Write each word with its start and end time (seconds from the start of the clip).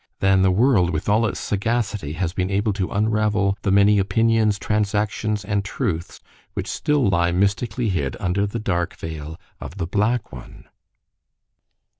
than 0.19 0.41
the 0.41 0.49
world 0.49 0.89
with 0.89 1.07
all 1.07 1.27
its 1.27 1.39
sagacity 1.39 2.13
has 2.13 2.33
been 2.33 2.49
able 2.49 2.73
to 2.73 2.89
unravel 2.89 3.55
the 3.61 3.69
many 3.69 3.99
opinions, 3.99 4.57
transactions, 4.57 5.45
and 5.45 5.63
truths 5.63 6.19
which 6.55 6.65
still 6.65 7.07
lie 7.07 7.31
mystically 7.31 7.89
hid 7.89 8.17
under 8.19 8.47
the 8.47 8.57
dark 8.57 8.95
veil 8.97 9.39
of 9.59 9.77
the 9.77 9.85
black 9.85 10.31
one. 10.31 10.65